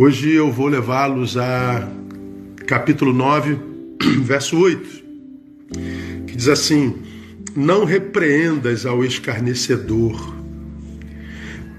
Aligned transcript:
Hoje 0.00 0.32
eu 0.32 0.52
vou 0.52 0.68
levá-los 0.68 1.36
a 1.36 1.90
capítulo 2.68 3.12
9, 3.12 3.58
verso 4.22 4.56
8, 4.56 5.04
que 6.24 6.36
diz 6.36 6.46
assim: 6.46 7.02
Não 7.56 7.84
repreendas 7.84 8.86
ao 8.86 9.04
escarnecedor, 9.04 10.36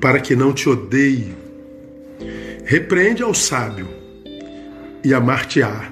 para 0.02 0.20
que 0.20 0.36
não 0.36 0.52
te 0.52 0.68
odeie. 0.68 1.34
Repreende 2.66 3.23
ao 3.23 3.34
sábio 3.34 3.88
e 5.01 5.13
amar-te-á. 5.13 5.89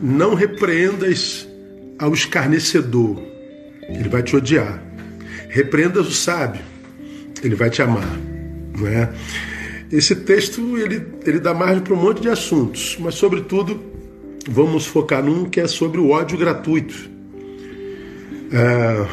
Não 0.00 0.32
repreendas 0.32 1.46
ao 1.98 2.14
escarnecedor, 2.14 3.22
ele 3.82 4.08
vai 4.08 4.22
te 4.22 4.34
odiar. 4.34 4.82
Repreendas 5.50 6.08
o 6.08 6.12
sábio, 6.12 6.62
ele 7.42 7.54
vai 7.54 7.68
te 7.68 7.82
amar. 7.82 8.18
Não 8.78 8.86
é? 8.86 9.10
Esse 9.90 10.14
texto 10.14 10.78
ele, 10.78 11.04
ele 11.26 11.40
dá 11.40 11.52
margem 11.52 11.82
para 11.82 11.94
um 11.94 11.96
monte 11.96 12.20
de 12.20 12.28
assuntos, 12.28 12.96
mas 13.00 13.16
sobretudo 13.16 13.80
vamos 14.48 14.86
focar 14.86 15.22
num 15.22 15.46
que 15.46 15.60
é 15.60 15.66
sobre 15.66 16.00
o 16.00 16.10
ódio 16.10 16.38
gratuito. 16.38 17.10
É... 18.52 19.06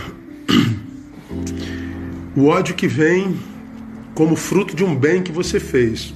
O 2.35 2.45
ódio 2.45 2.75
que 2.75 2.87
vem 2.87 3.35
como 4.13 4.35
fruto 4.35 4.75
de 4.75 4.83
um 4.83 4.95
bem 4.95 5.23
que 5.23 5.31
você 5.31 5.59
fez. 5.59 6.13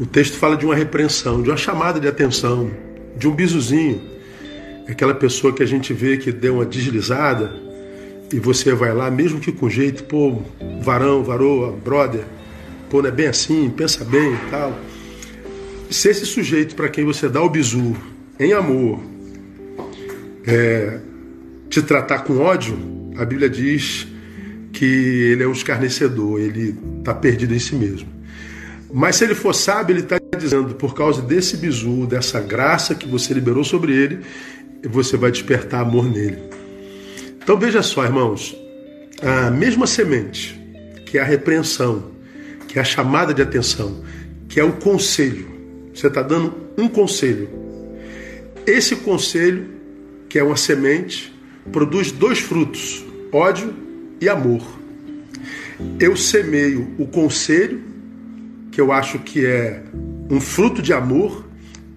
O 0.00 0.06
texto 0.06 0.38
fala 0.38 0.56
de 0.56 0.64
uma 0.64 0.74
repreensão, 0.74 1.42
de 1.42 1.50
uma 1.50 1.56
chamada 1.56 2.00
de 2.00 2.08
atenção, 2.08 2.70
de 3.18 3.28
um 3.28 3.34
bizuzinho. 3.34 4.00
Aquela 4.88 5.12
pessoa 5.14 5.52
que 5.52 5.62
a 5.62 5.66
gente 5.66 5.92
vê 5.92 6.16
que 6.16 6.32
deu 6.32 6.54
uma 6.54 6.64
deslizada 6.64 7.52
e 8.32 8.40
você 8.40 8.72
vai 8.72 8.94
lá, 8.94 9.10
mesmo 9.10 9.38
que 9.38 9.52
com 9.52 9.68
jeito, 9.68 10.04
pô, 10.04 10.40
varão, 10.80 11.22
varoa, 11.22 11.72
brother, 11.72 12.24
pô, 12.92 13.00
não 13.00 13.08
é 13.08 13.10
bem 13.10 13.26
assim, 13.26 13.70
pensa 13.70 14.04
bem 14.04 14.34
e 14.34 14.50
tal. 14.50 14.78
Se 15.88 16.10
esse 16.10 16.26
sujeito 16.26 16.76
para 16.76 16.90
quem 16.90 17.06
você 17.06 17.26
dá 17.26 17.42
o 17.42 17.48
bizu 17.48 17.96
em 18.38 18.52
amor 18.52 19.02
é, 20.46 20.98
te 21.70 21.80
tratar 21.80 22.18
com 22.18 22.36
ódio, 22.36 22.78
a 23.16 23.24
Bíblia 23.24 23.48
diz 23.48 24.06
que 24.74 24.84
ele 24.84 25.42
é 25.42 25.48
um 25.48 25.52
escarnecedor, 25.52 26.38
ele 26.38 26.76
está 26.98 27.14
perdido 27.14 27.54
em 27.54 27.58
si 27.58 27.74
mesmo. 27.74 28.08
Mas 28.92 29.16
se 29.16 29.24
ele 29.24 29.34
for 29.34 29.54
sábio, 29.54 29.94
ele 29.94 30.02
está 30.02 30.18
dizendo, 30.38 30.74
por 30.74 30.94
causa 30.94 31.22
desse 31.22 31.56
bizu, 31.56 32.06
dessa 32.06 32.40
graça 32.40 32.94
que 32.94 33.08
você 33.08 33.32
liberou 33.32 33.64
sobre 33.64 33.94
ele, 33.94 34.20
você 34.84 35.16
vai 35.16 35.30
despertar 35.30 35.80
amor 35.80 36.04
nele. 36.04 36.36
Então 37.42 37.58
veja 37.58 37.80
só, 37.80 38.04
irmãos, 38.04 38.54
a 39.22 39.50
mesma 39.50 39.86
semente, 39.86 40.60
que 41.06 41.16
é 41.16 41.22
a 41.22 41.24
repreensão, 41.24 42.12
que 42.72 42.78
é 42.78 42.80
a 42.80 42.84
chamada 42.86 43.34
de 43.34 43.42
atenção, 43.42 44.02
que 44.48 44.58
é 44.58 44.64
o 44.64 44.72
conselho. 44.72 45.46
Você 45.92 46.06
está 46.06 46.22
dando 46.22 46.54
um 46.78 46.88
conselho. 46.88 47.50
Esse 48.66 48.96
conselho, 48.96 49.68
que 50.26 50.38
é 50.38 50.42
uma 50.42 50.56
semente, 50.56 51.38
produz 51.70 52.10
dois 52.10 52.38
frutos: 52.38 53.04
ódio 53.30 53.74
e 54.22 54.26
amor. 54.26 54.62
Eu 56.00 56.16
semeio 56.16 56.94
o 56.98 57.06
conselho, 57.06 57.82
que 58.70 58.80
eu 58.80 58.90
acho 58.90 59.18
que 59.18 59.44
é 59.44 59.82
um 60.30 60.40
fruto 60.40 60.80
de 60.80 60.94
amor, 60.94 61.44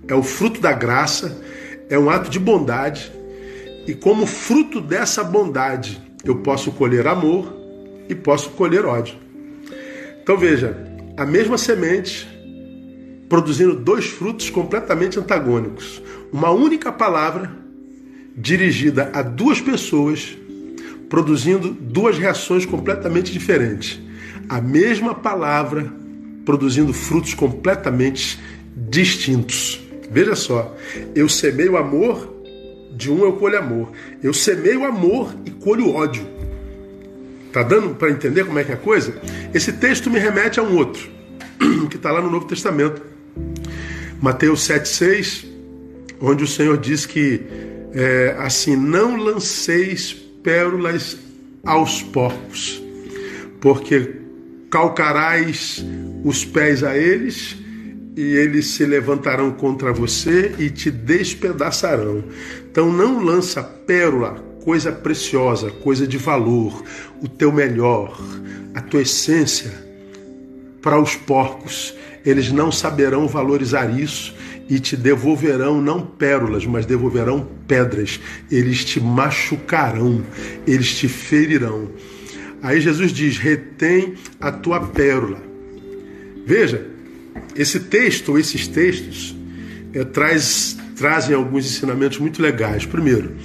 é 0.09 0.13
o 0.13 0.23
fruto 0.23 0.59
da 0.59 0.73
graça, 0.73 1.41
é 1.89 1.97
um 1.97 2.09
ato 2.09 2.29
de 2.29 2.37
bondade, 2.37 3.13
e 3.87 3.93
como 3.93 4.25
fruto 4.25 4.81
dessa 4.81 5.23
bondade, 5.23 6.01
eu 6.25 6.35
posso 6.39 6.69
colher 6.73 7.07
amor 7.07 7.55
e 8.09 8.13
posso 8.13 8.49
colher 8.49 8.83
ódio. 8.83 9.23
Então 10.25 10.39
veja, 10.39 10.75
a 11.15 11.23
mesma 11.23 11.55
semente 11.55 12.27
produzindo 13.29 13.75
dois 13.75 14.05
frutos 14.05 14.49
completamente 14.49 15.19
antagônicos. 15.19 16.01
Uma 16.33 16.49
única 16.49 16.91
palavra 16.91 17.55
dirigida 18.35 19.11
a 19.13 19.21
duas 19.21 19.61
pessoas, 19.61 20.35
produzindo 21.09 21.69
duas 21.69 22.17
reações 22.17 22.65
completamente 22.65 23.31
diferentes. 23.31 24.01
A 24.49 24.59
mesma 24.59 25.13
palavra 25.13 25.93
produzindo 26.43 26.91
frutos 26.91 27.35
completamente 27.35 28.41
distintos. 28.75 29.79
Veja 30.09 30.35
só, 30.35 30.75
eu 31.13 31.29
semeio 31.29 31.77
amor, 31.77 32.33
de 32.97 33.11
um 33.11 33.19
eu 33.19 33.33
colho 33.33 33.59
amor. 33.59 33.91
Eu 34.23 34.33
semeio 34.33 34.85
amor 34.85 35.35
e 35.45 35.51
colho 35.51 35.93
ódio. 35.93 36.34
Tá 37.55 37.63
dando 37.63 37.95
para 37.95 38.11
entender 38.11 38.43
como 38.43 38.59
é 38.59 38.65
que 38.65 38.71
é 38.73 38.75
a 38.75 38.77
coisa? 38.77 39.15
Esse 39.53 39.71
texto 39.71 40.09
me 40.11 40.19
remete 40.19 40.59
a 40.59 40.63
um 40.63 40.75
outro, 40.75 41.09
que 41.89 41.95
está 41.95 42.11
lá 42.11 42.21
no 42.21 42.29
Novo 42.29 42.45
Testamento. 42.45 43.01
Mateus 44.21 44.67
7,6, 44.67 45.45
onde 46.19 46.43
o 46.43 46.47
Senhor 46.47 46.77
diz 46.77 47.05
que 47.05 47.43
é, 47.93 48.35
assim, 48.39 48.75
não 48.75 49.15
lanceis 49.15 50.11
pérolas 50.43 51.17
aos 51.65 52.01
porcos, 52.01 52.83
porque 53.61 54.15
calcarás 54.69 55.81
os 56.25 56.43
pés 56.43 56.83
a 56.83 56.97
eles 56.97 57.55
e 58.17 58.35
eles 58.35 58.67
se 58.67 58.85
levantarão 58.85 59.51
contra 59.51 59.93
você 59.93 60.53
e 60.59 60.69
te 60.69 60.91
despedaçarão. 60.91 62.21
Então 62.69 62.91
não 62.91 63.23
lança 63.23 63.63
pérola 63.63 64.43
coisa 64.65 64.91
preciosa, 64.91 65.69
coisa 65.69 66.07
de 66.07 66.17
valor, 66.17 66.83
o 67.21 67.27
teu 67.29 67.51
melhor, 67.51 68.19
a 68.73 68.81
tua 68.81 69.03
essência 69.03 69.71
para 70.81 70.99
os 70.99 71.15
porcos. 71.15 71.93
Eles 72.25 72.51
não 72.51 72.71
saberão 72.71 73.27
valorizar 73.27 73.87
isso 73.87 74.33
e 74.67 74.79
te 74.79 74.97
devolverão 74.97 75.79
não 75.79 76.01
pérolas, 76.01 76.65
mas 76.65 76.87
devolverão 76.87 77.47
pedras. 77.67 78.19
Eles 78.49 78.83
te 78.83 78.99
machucarão, 78.99 80.23
eles 80.65 80.95
te 80.95 81.07
ferirão. 81.07 81.91
Aí 82.63 82.81
Jesus 82.81 83.11
diz: 83.11 83.37
retém 83.37 84.15
a 84.41 84.51
tua 84.51 84.79
pérola. 84.79 85.41
Veja, 86.43 86.87
esse 87.55 87.81
texto, 87.81 88.37
esses 88.39 88.67
textos, 88.67 89.35
é, 89.93 90.03
traz, 90.03 90.75
trazem 90.95 91.35
alguns 91.35 91.67
ensinamentos 91.67 92.17
muito 92.17 92.41
legais. 92.41 92.83
Primeiro, 92.83 93.35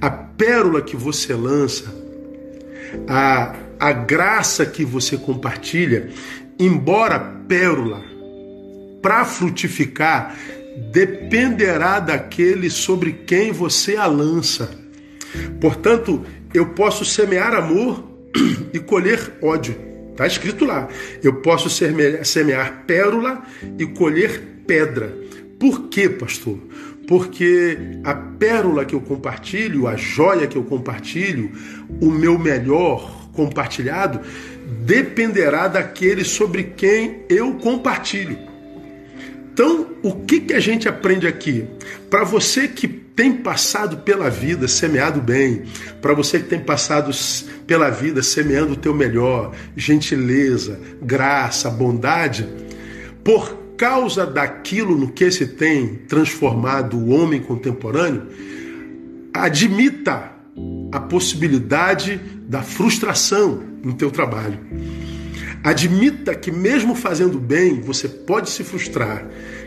a 0.00 0.10
pérola 0.10 0.82
que 0.82 0.96
você 0.96 1.34
lança, 1.34 1.92
a, 3.08 3.54
a 3.78 3.92
graça 3.92 4.64
que 4.66 4.84
você 4.84 5.16
compartilha, 5.16 6.10
embora 6.58 7.18
pérola, 7.18 8.02
para 9.02 9.24
frutificar, 9.24 10.36
dependerá 10.90 12.00
daquele 12.00 12.68
sobre 12.68 13.12
quem 13.12 13.52
você 13.52 13.96
a 13.96 14.06
lança. 14.06 14.70
Portanto, 15.60 16.24
eu 16.52 16.66
posso 16.66 17.04
semear 17.04 17.54
amor 17.54 18.04
e 18.72 18.78
colher 18.78 19.34
ódio. 19.42 19.76
Está 20.12 20.26
escrito 20.26 20.64
lá. 20.64 20.88
Eu 21.22 21.34
posso 21.42 21.68
semear 22.24 22.84
pérola 22.86 23.42
e 23.78 23.84
colher 23.86 24.40
pedra. 24.66 25.25
Por 25.58 25.88
quê, 25.88 26.08
pastor? 26.08 26.58
porque 27.06 27.78
a 28.04 28.14
pérola 28.14 28.84
que 28.84 28.94
eu 28.94 29.00
compartilho, 29.00 29.86
a 29.86 29.96
joia 29.96 30.46
que 30.46 30.56
eu 30.56 30.64
compartilho, 30.64 31.52
o 32.00 32.10
meu 32.10 32.38
melhor 32.38 33.28
compartilhado, 33.32 34.20
dependerá 34.84 35.68
daquele 35.68 36.24
sobre 36.24 36.64
quem 36.64 37.22
eu 37.28 37.54
compartilho. 37.54 38.38
Então, 39.52 39.86
o 40.02 40.14
que, 40.14 40.40
que 40.40 40.52
a 40.52 40.60
gente 40.60 40.88
aprende 40.88 41.26
aqui? 41.26 41.66
Para 42.10 42.24
você 42.24 42.68
que 42.68 42.86
tem 42.86 43.32
passado 43.32 43.98
pela 43.98 44.28
vida 44.28 44.68
semeado 44.68 45.20
bem, 45.20 45.62
para 46.02 46.12
você 46.12 46.38
que 46.38 46.46
tem 46.46 46.58
passado 46.58 47.10
pela 47.66 47.88
vida 47.88 48.22
semeando 48.22 48.72
o 48.72 48.76
teu 48.76 48.94
melhor, 48.94 49.54
gentileza, 49.74 50.78
graça, 51.00 51.70
bondade, 51.70 52.46
por 53.24 53.65
causa 53.76 54.26
daquilo 54.26 54.96
no 54.96 55.12
que 55.12 55.30
se 55.30 55.46
tem 55.46 55.96
transformado 56.08 56.96
o 56.96 57.10
homem 57.10 57.40
contemporâneo, 57.40 58.26
admita 59.32 60.32
a 60.90 61.00
possibilidade 61.00 62.20
da 62.48 62.62
frustração 62.62 63.62
no 63.82 63.94
teu 63.94 64.10
trabalho. 64.10 64.58
Admita 65.62 66.34
que 66.34 66.50
mesmo 66.50 66.94
fazendo 66.94 67.38
bem, 67.38 67.80
você 67.80 68.08
pode 68.08 68.50
se 68.50 68.62
frustrar, 68.62 69.26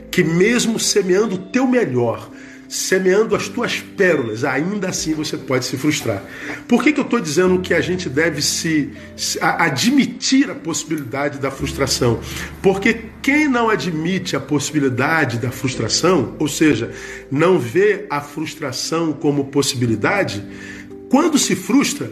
que 0.10 0.24
mesmo 0.24 0.80
semeando 0.80 1.36
o 1.36 1.38
teu 1.38 1.68
melhor, 1.68 2.32
semeando 2.70 3.36
as 3.36 3.48
tuas 3.48 3.80
pérolas, 3.80 4.44
ainda 4.44 4.90
assim 4.90 5.16
você 5.16 5.36
pode 5.36 5.66
se 5.66 5.76
frustrar. 5.76 6.24
Por 6.68 6.84
que, 6.84 6.94
que 6.94 7.00
eu 7.00 7.04
estou 7.04 7.20
dizendo 7.20 7.60
que 7.60 7.74
a 7.74 7.82
gente 7.82 8.08
deve 8.08 8.44
se, 8.44 8.92
se 9.18 9.40
a, 9.42 9.66
admitir 9.66 10.52
a 10.52 10.56
possibilidade 10.56 11.40
da 11.40 11.50
frustração? 11.50 12.20
Porque 12.62 13.06
quem 13.24 13.48
não 13.48 13.72
admite 13.72 14.36
a 14.36 14.40
possibilidade 14.40 15.40
da 15.40 15.50
frustração, 15.50 16.36
ou 16.38 16.48
seja, 16.48 16.92
não 17.32 17.58
vê 17.58 18.06
a 18.08 18.22
frustração 18.22 19.14
como 19.14 19.46
possibilidade, 19.46 20.46
quando 21.10 21.40
se 21.40 21.56
frustra, 21.56 22.08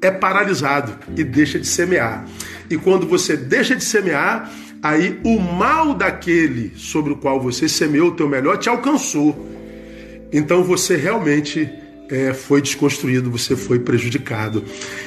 é 0.00 0.10
paralisado 0.10 0.96
e 1.14 1.22
deixa 1.22 1.58
de 1.58 1.66
semear. 1.66 2.26
E 2.70 2.78
quando 2.78 3.06
você 3.06 3.36
deixa 3.36 3.76
de 3.76 3.84
semear, 3.84 4.50
aí 4.82 5.20
o 5.22 5.38
mal 5.38 5.94
daquele 5.94 6.72
sobre 6.76 7.12
o 7.12 7.16
qual 7.16 7.38
você 7.38 7.68
semeou 7.68 8.08
o 8.08 8.14
teu 8.14 8.26
melhor 8.26 8.56
te 8.56 8.70
alcançou. 8.70 9.55
Então 10.32 10.62
você 10.62 10.96
realmente 10.96 11.70
é, 12.08 12.32
foi 12.32 12.62
desconstruído, 12.62 13.30
você 13.30 13.56
foi 13.56 13.78
prejudicado. 13.78 14.64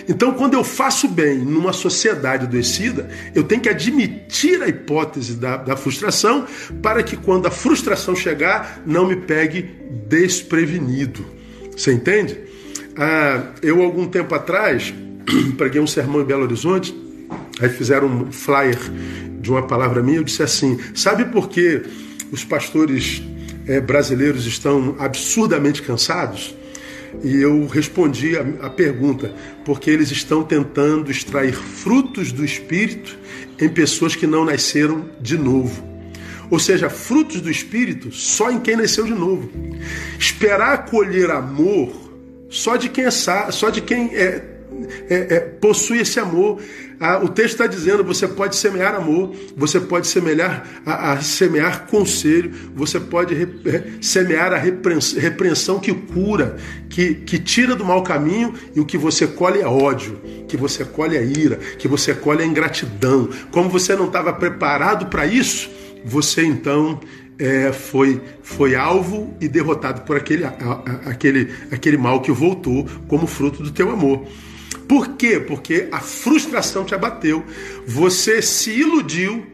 Então, 0.07 0.33
quando 0.33 0.53
eu 0.53 0.63
faço 0.63 1.07
bem 1.07 1.39
numa 1.39 1.73
sociedade 1.73 2.45
adoecida, 2.45 3.09
eu 3.33 3.43
tenho 3.43 3.61
que 3.61 3.69
admitir 3.69 4.61
a 4.61 4.67
hipótese 4.67 5.35
da, 5.35 5.57
da 5.57 5.77
frustração 5.77 6.45
para 6.81 7.01
que 7.03 7.15
quando 7.15 7.45
a 7.45 7.51
frustração 7.51 8.15
chegar, 8.15 8.81
não 8.85 9.07
me 9.07 9.15
pegue 9.15 9.69
desprevenido. 10.07 11.25
Você 11.71 11.93
entende? 11.93 12.37
Ah, 12.97 13.53
eu, 13.61 13.81
algum 13.81 14.07
tempo 14.07 14.35
atrás, 14.35 14.93
preguei 15.57 15.79
um 15.79 15.87
sermão 15.87 16.21
em 16.21 16.25
Belo 16.25 16.43
Horizonte, 16.43 16.93
aí 17.61 17.69
fizeram 17.69 18.07
um 18.07 18.31
flyer 18.31 18.79
de 19.39 19.49
uma 19.49 19.65
palavra 19.65 20.03
minha, 20.03 20.17
eu 20.17 20.23
disse 20.23 20.43
assim: 20.43 20.77
sabe 20.93 21.25
por 21.25 21.47
que 21.47 21.81
os 22.31 22.43
pastores 22.43 23.21
é, 23.69 23.79
brasileiros 23.79 24.45
estão 24.45 24.95
absurdamente 24.99 25.81
cansados? 25.83 26.55
E 27.23 27.35
eu 27.37 27.67
respondi 27.67 28.35
a, 28.35 28.65
a 28.65 28.69
pergunta, 28.69 29.31
porque 29.63 29.89
eles 29.89 30.11
estão 30.11 30.43
tentando 30.43 31.11
extrair 31.11 31.53
frutos 31.53 32.31
do 32.31 32.43
Espírito 32.43 33.17
em 33.59 33.69
pessoas 33.69 34.15
que 34.15 34.27
não 34.27 34.43
nasceram 34.43 35.05
de 35.21 35.37
novo. 35.37 35.87
Ou 36.49 36.59
seja, 36.59 36.89
frutos 36.89 37.41
do 37.41 37.51
Espírito 37.51 38.11
só 38.11 38.51
em 38.51 38.59
quem 38.59 38.75
nasceu 38.75 39.05
de 39.05 39.13
novo. 39.13 39.49
Esperar 40.17 40.85
colher 40.85 41.29
amor 41.29 42.09
só 42.49 42.75
de 42.75 42.89
quem 42.89 43.05
é, 43.05 43.11
só 43.11 43.69
de 43.69 43.81
quem 43.81 44.15
é, 44.15 44.58
é, 45.09 45.35
é, 45.35 45.39
possui 45.39 45.99
esse 45.99 46.19
amor. 46.19 46.61
Ah, 46.99 47.19
o 47.23 47.29
texto 47.29 47.53
está 47.53 47.67
dizendo: 47.67 48.03
você 48.03 48.27
pode 48.27 48.55
semear 48.55 48.95
amor, 48.95 49.33
você 49.55 49.79
pode 49.79 50.07
semear, 50.07 50.81
a, 50.85 51.13
a 51.13 51.21
semear 51.21 51.87
conselho, 51.87 52.51
você 52.75 52.99
pode 52.99 53.33
re, 53.33 53.47
semear 54.01 54.53
a 54.53 54.57
repreensão 54.57 55.79
que 55.79 55.93
cura, 55.93 56.57
que, 56.89 57.15
que 57.15 57.39
tira 57.39 57.75
do 57.75 57.85
mau 57.85 58.03
caminho, 58.03 58.53
e 58.75 58.79
o 58.79 58.85
que 58.85 58.97
você 58.97 59.25
colhe 59.25 59.59
é 59.59 59.67
ódio, 59.67 60.19
que 60.47 60.57
você 60.57 60.85
colhe 60.85 61.17
é 61.17 61.23
ira, 61.23 61.55
que 61.55 61.87
você 61.87 62.13
colhe 62.13 62.43
é 62.43 62.45
ingratidão. 62.45 63.29
Como 63.51 63.69
você 63.69 63.95
não 63.95 64.05
estava 64.05 64.33
preparado 64.33 65.07
para 65.07 65.25
isso, 65.25 65.69
você 66.05 66.45
então 66.45 66.99
é, 67.39 67.71
foi, 67.71 68.21
foi 68.43 68.75
alvo 68.75 69.33
e 69.39 69.47
derrotado 69.47 70.01
por 70.01 70.17
aquele, 70.17 70.43
a, 70.43 70.49
a, 70.49 71.09
aquele, 71.09 71.49
aquele 71.71 71.97
mal 71.97 72.21
que 72.21 72.31
voltou 72.31 72.85
como 73.07 73.25
fruto 73.25 73.63
do 73.63 73.71
teu 73.71 73.89
amor. 73.89 74.27
Por 74.89 75.09
quê? 75.09 75.39
Porque 75.39 75.87
a 75.91 75.99
frustração 75.99 76.83
te 76.83 76.95
abateu. 76.95 77.45
Você 77.85 78.41
se 78.41 78.71
iludiu 78.71 79.45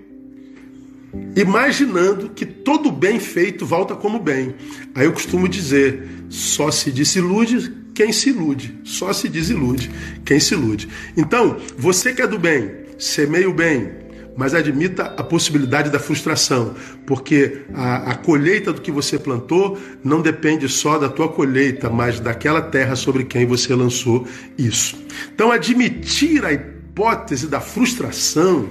imaginando 1.35 2.29
que 2.29 2.45
todo 2.45 2.89
bem 2.89 3.19
feito 3.19 3.65
volta 3.65 3.97
como 3.97 4.17
bem. 4.17 4.55
Aí 4.95 5.03
eu 5.03 5.11
costumo 5.11 5.49
dizer: 5.49 6.07
só 6.29 6.71
se 6.71 6.89
desilude 6.89 7.69
quem 7.93 8.13
se 8.13 8.29
ilude, 8.29 8.79
só 8.85 9.11
se 9.11 9.27
desilude 9.27 9.91
quem 10.23 10.39
se 10.39 10.53
ilude. 10.53 10.87
Então, 11.17 11.57
você 11.77 12.13
que 12.13 12.21
é 12.21 12.27
do 12.27 12.39
bem, 12.39 12.71
semeia 12.97 13.49
o 13.49 13.53
bem, 13.53 13.91
mas 14.35 14.53
admita 14.53 15.03
a 15.17 15.23
possibilidade 15.23 15.89
da 15.89 15.97
frustração, 15.97 16.75
porque 17.05 17.61
a, 17.73 18.11
a, 18.11 18.15
colheita 18.15 18.73
do 18.73 18.81
que 18.81 18.91
você 18.91 19.17
plantou 19.17 19.79
não 20.03 20.21
depende 20.21 20.67
só 20.67 20.97
da 20.97 21.07
tua 21.07 21.29
colheita, 21.29 21.89
mas 21.89 22.19
daquela 22.19 22.61
terra 22.61 22.95
sobre 22.95 23.23
quem 23.23 23.45
você 23.45 23.73
lançou 23.73 24.27
isso. 24.57 24.97
Então, 25.33 25.51
admitir 25.51 26.43
a 26.43 26.51
hipótese 26.51 27.47
da 27.47 27.61
frustração, 27.61 28.67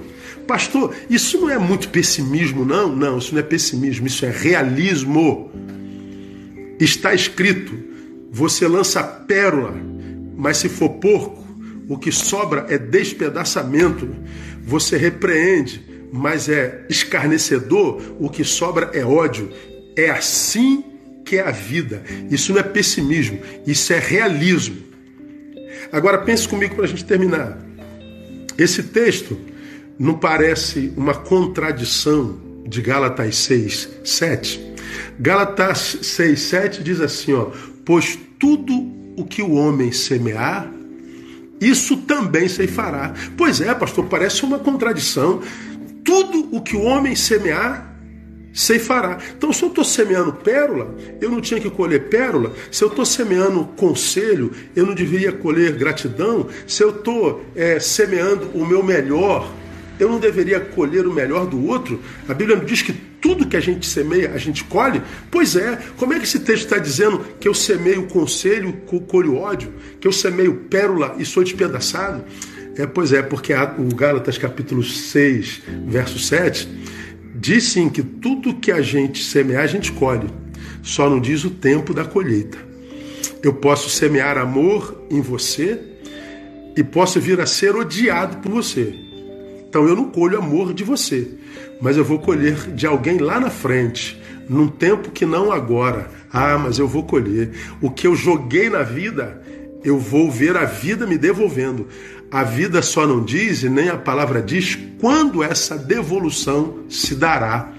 pastor, 0.47 0.93
isso 1.09 1.39
não 1.41 1.49
é 1.49 1.57
muito 1.57 1.89
pessimismo, 1.89 2.63
não? 2.63 2.95
Não, 2.95 3.17
isso 3.17 3.33
não 3.33 3.39
é 3.39 3.43
pessimismo, 3.43 4.05
isso 4.05 4.23
é 4.23 4.29
realismo. 4.29 5.51
Está 6.79 7.13
escrito: 7.13 7.73
você 8.31 8.67
lança 8.67 9.01
pérola, 9.01 9.73
mas 10.37 10.57
se 10.57 10.69
for 10.69 10.89
porco, 10.89 11.43
o 11.87 11.97
que 11.97 12.11
sobra 12.11 12.65
é 12.69 12.77
despedaçamento. 12.77 14.07
Você 14.65 14.97
repreende, 14.97 15.85
mas 16.11 16.49
é 16.49 16.85
escarnecedor, 16.89 18.01
o 18.19 18.29
que 18.29 18.43
sobra 18.43 18.89
é 18.93 19.05
ódio. 19.05 19.51
É 19.95 20.09
assim 20.09 20.83
que 21.23 21.37
é 21.37 21.41
a 21.47 21.51
vida. 21.51 22.03
Isso 22.29 22.51
não 22.51 22.59
é 22.59 22.63
pessimismo, 22.63 23.39
isso 23.65 23.93
é 23.93 23.99
realismo. 23.99 24.77
Agora 25.91 26.17
pense 26.17 26.47
comigo 26.47 26.75
para 26.75 26.85
a 26.85 26.87
gente 26.87 27.05
terminar. 27.05 27.57
Esse 28.57 28.83
texto 28.83 29.37
não 29.99 30.15
parece 30.15 30.91
uma 30.97 31.13
contradição 31.13 32.39
de 32.67 32.81
Gálatas 32.81 33.35
6, 33.37 33.89
7? 34.03 34.73
Gálatas 35.19 35.99
6, 36.01 36.39
7 36.39 36.83
diz 36.83 36.99
assim: 37.01 37.33
ó, 37.33 37.51
pois 37.85 38.17
tudo 38.39 38.73
o 39.15 39.25
que 39.25 39.41
o 39.41 39.53
homem 39.53 39.91
semear, 39.91 40.69
isso 41.59 41.97
também 41.97 42.47
se 42.47 42.67
fará. 42.67 43.13
Pois 43.37 43.61
é, 43.61 43.73
pastor, 43.73 44.05
parece 44.05 44.43
uma 44.43 44.59
contradição. 44.59 45.41
Tudo 46.03 46.49
o 46.51 46.61
que 46.61 46.75
o 46.75 46.81
homem 46.81 47.15
semear, 47.15 47.95
fará. 48.79 49.17
Então, 49.37 49.51
se 49.51 49.63
eu 49.63 49.69
estou 49.69 49.83
semeando 49.83 50.31
pérola, 50.31 50.95
eu 51.19 51.29
não 51.29 51.41
tinha 51.41 51.59
que 51.59 51.69
colher 51.69 52.07
pérola. 52.09 52.53
Se 52.71 52.83
eu 52.83 52.87
estou 52.87 53.05
semeando 53.05 53.65
conselho, 53.75 54.51
eu 54.75 54.85
não 54.85 54.93
deveria 54.93 55.31
colher 55.31 55.73
gratidão. 55.73 56.47
Se 56.65 56.81
eu 56.81 56.91
estou 56.91 57.43
é, 57.55 57.79
semeando 57.79 58.49
o 58.53 58.65
meu 58.65 58.81
melhor, 58.81 59.51
eu 59.99 60.09
não 60.09 60.19
deveria 60.19 60.59
colher 60.59 61.05
o 61.05 61.13
melhor 61.13 61.47
do 61.47 61.65
outro? 61.67 61.99
A 62.29 62.33
Bíblia 62.33 62.57
diz 62.57 62.81
que 62.81 62.93
tudo 63.25 63.47
que 63.47 63.57
a 63.57 63.59
gente 63.59 63.87
semeia, 63.87 64.33
a 64.35 64.37
gente 64.37 64.63
colhe? 64.65 65.01
Pois 65.31 65.55
é, 65.55 65.79
como 65.97 66.13
é 66.13 66.19
que 66.19 66.25
esse 66.25 66.41
texto 66.41 66.65
está 66.65 66.77
dizendo 66.77 67.25
que 67.39 67.47
eu 67.47 67.55
semeio 67.55 68.03
conselho, 68.05 68.71
colho 69.07 69.37
ódio? 69.37 69.73
Que 69.99 70.07
eu 70.07 70.11
semeio 70.11 70.53
pérola 70.69 71.15
e 71.17 71.25
sou 71.25 71.43
despedaçado? 71.43 72.23
É, 72.77 72.85
pois 72.85 73.11
é, 73.11 73.23
porque 73.23 73.51
o 73.51 73.95
Gálatas 73.95 74.37
capítulo 74.37 74.83
6, 74.83 75.63
verso 75.87 76.19
7, 76.19 76.69
diz 77.33 77.63
sim 77.63 77.89
que 77.89 78.03
tudo 78.03 78.57
que 78.57 78.71
a 78.71 78.83
gente 78.83 79.23
semear, 79.23 79.63
a 79.63 79.67
gente 79.67 79.91
colhe. 79.91 80.29
Só 80.83 81.09
não 81.09 81.19
diz 81.19 81.43
o 81.45 81.49
tempo 81.49 81.95
da 81.95 82.05
colheita. 82.05 82.59
Eu 83.41 83.53
posso 83.55 83.89
semear 83.89 84.37
amor 84.37 85.03
em 85.09 85.19
você 85.19 85.79
e 86.77 86.83
posso 86.83 87.19
vir 87.19 87.41
a 87.41 87.47
ser 87.47 87.75
odiado 87.75 88.37
por 88.37 88.51
você. 88.51 88.93
Então 89.75 89.89
eu 89.89 89.95
não 89.97 90.05
colho 90.05 90.37
amor 90.37 90.73
de 90.73 90.85
você, 90.85 91.27
mas 91.81 91.97
eu 91.97 92.05
vou 92.05 92.17
colher 92.17 92.55
de 92.71 92.87
alguém 92.87 93.17
lá 93.17 93.41
na 93.41 93.49
frente, 93.49 94.17
num 94.47 94.69
tempo 94.69 95.11
que 95.11 95.25
não 95.25 95.51
agora. 95.51 96.09
Ah, 96.31 96.57
mas 96.57 96.79
eu 96.79 96.87
vou 96.87 97.03
colher. 97.03 97.51
O 97.81 97.91
que 97.91 98.07
eu 98.07 98.15
joguei 98.15 98.69
na 98.69 98.83
vida, 98.83 99.43
eu 99.83 99.99
vou 99.99 100.31
ver 100.31 100.55
a 100.55 100.63
vida 100.63 101.05
me 101.05 101.17
devolvendo. 101.17 101.89
A 102.31 102.41
vida 102.41 102.81
só 102.81 103.05
não 103.05 103.21
diz, 103.21 103.63
e 103.63 103.69
nem 103.69 103.89
a 103.89 103.97
palavra 103.97 104.41
diz, 104.41 104.79
quando 104.97 105.43
essa 105.43 105.77
devolução 105.77 106.85
se 106.87 107.13
dará. 107.13 107.69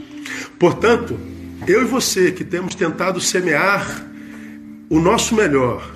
Portanto, 0.59 1.19
eu 1.67 1.81
e 1.81 1.87
você 1.87 2.31
que 2.31 2.45
temos 2.45 2.75
tentado 2.75 3.23
semear 3.23 4.05
o 4.91 5.01
nosso 5.01 5.35
melhor, 5.35 5.95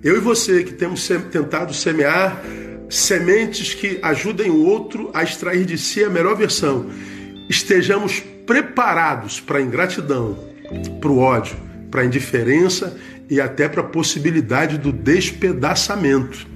eu 0.00 0.16
e 0.16 0.20
você 0.20 0.62
que 0.62 0.74
temos 0.74 1.08
tentado 1.32 1.74
semear 1.74 2.40
sementes 2.88 3.74
que 3.74 3.98
ajudem 4.02 4.50
o 4.50 4.64
outro 4.64 5.10
a 5.12 5.22
extrair 5.22 5.64
de 5.64 5.76
si 5.78 6.04
a 6.04 6.10
melhor 6.10 6.36
versão. 6.36 6.86
Estejamos 7.48 8.22
preparados 8.46 9.40
para 9.40 9.58
a 9.58 9.62
ingratidão, 9.62 10.38
para 11.00 11.10
o 11.10 11.18
ódio, 11.18 11.56
para 11.90 12.02
a 12.02 12.04
indiferença 12.04 12.96
e 13.28 13.40
até 13.40 13.68
para 13.68 13.80
a 13.80 13.86
possibilidade 13.86 14.78
do 14.78 14.92
despedaçamento. 14.92 16.46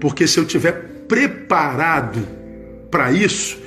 Porque 0.00 0.26
se 0.26 0.38
eu 0.38 0.44
tiver 0.44 0.72
preparado 1.08 2.26
para 2.90 3.12
isso, 3.12 3.58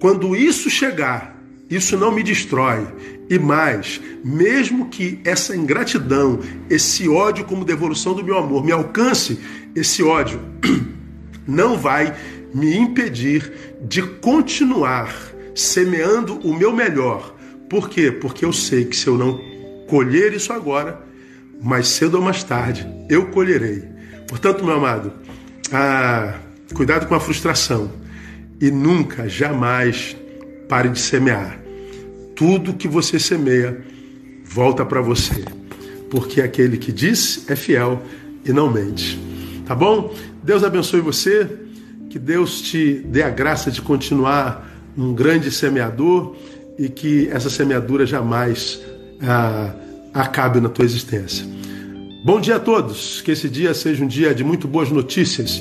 quando 0.00 0.34
isso 0.34 0.70
chegar, 0.70 1.38
isso 1.68 1.96
não 1.96 2.10
me 2.10 2.22
destrói. 2.22 2.86
E 3.28 3.38
mais, 3.38 4.00
mesmo 4.24 4.88
que 4.88 5.20
essa 5.24 5.54
ingratidão, 5.54 6.40
esse 6.68 7.08
ódio 7.08 7.44
como 7.44 7.64
devolução 7.64 8.14
do 8.14 8.24
meu 8.24 8.36
amor 8.36 8.64
me 8.64 8.72
alcance, 8.72 9.38
esse 9.74 10.02
ódio 10.02 10.40
não 11.50 11.76
vai 11.76 12.14
me 12.54 12.76
impedir 12.76 13.52
de 13.82 14.02
continuar 14.02 15.14
semeando 15.54 16.38
o 16.38 16.56
meu 16.56 16.72
melhor. 16.72 17.34
Por 17.68 17.88
quê? 17.88 18.10
Porque 18.10 18.44
eu 18.44 18.52
sei 18.52 18.84
que 18.84 18.96
se 18.96 19.06
eu 19.06 19.18
não 19.18 19.40
colher 19.86 20.32
isso 20.32 20.52
agora, 20.52 21.00
mais 21.60 21.88
cedo 21.88 22.16
ou 22.16 22.22
mais 22.22 22.42
tarde 22.42 22.86
eu 23.08 23.26
colherei. 23.26 23.82
Portanto, 24.28 24.64
meu 24.64 24.74
amado, 24.74 25.12
ah, 25.72 26.34
cuidado 26.72 27.06
com 27.06 27.14
a 27.14 27.20
frustração 27.20 27.90
e 28.60 28.70
nunca, 28.70 29.28
jamais 29.28 30.16
pare 30.68 30.88
de 30.88 31.00
semear. 31.00 31.58
Tudo 32.36 32.74
que 32.74 32.86
você 32.86 33.18
semeia 33.18 33.84
volta 34.44 34.84
para 34.84 35.00
você, 35.00 35.44
porque 36.10 36.40
aquele 36.40 36.78
que 36.78 36.92
diz 36.92 37.44
é 37.48 37.56
fiel 37.56 38.02
e 38.44 38.52
não 38.52 38.70
mente. 38.70 39.29
Tá 39.70 39.76
bom? 39.76 40.12
Deus 40.42 40.64
abençoe 40.64 41.00
você, 41.00 41.48
que 42.10 42.18
Deus 42.18 42.60
te 42.60 42.94
dê 43.06 43.22
a 43.22 43.30
graça 43.30 43.70
de 43.70 43.80
continuar 43.80 44.68
um 44.98 45.14
grande 45.14 45.48
semeador 45.48 46.34
e 46.76 46.88
que 46.88 47.28
essa 47.28 47.48
semeadura 47.48 48.04
jamais 48.04 48.80
ah, 49.22 49.72
acabe 50.12 50.60
na 50.60 50.68
tua 50.68 50.84
existência. 50.84 51.46
Bom 52.24 52.40
dia 52.40 52.56
a 52.56 52.58
todos, 52.58 53.20
que 53.20 53.30
esse 53.30 53.48
dia 53.48 53.72
seja 53.72 54.04
um 54.04 54.08
dia 54.08 54.34
de 54.34 54.42
muito 54.42 54.66
boas 54.66 54.90
notícias. 54.90 55.60